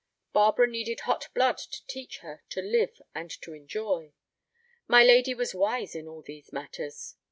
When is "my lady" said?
4.87-5.35